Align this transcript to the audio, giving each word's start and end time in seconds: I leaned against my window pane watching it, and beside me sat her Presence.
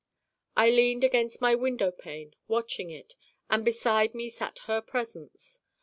I 0.57 0.71
leaned 0.71 1.03
against 1.03 1.41
my 1.41 1.53
window 1.53 1.91
pane 1.91 2.33
watching 2.47 2.89
it, 2.89 3.13
and 3.51 3.63
beside 3.63 4.15
me 4.15 4.31
sat 4.31 4.57
her 4.65 4.81
Presence. 4.81 5.59